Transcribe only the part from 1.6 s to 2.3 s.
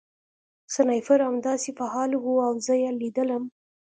فعال و